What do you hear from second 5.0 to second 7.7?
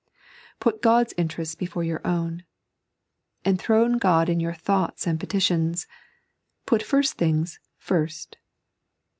and petitions. Put first things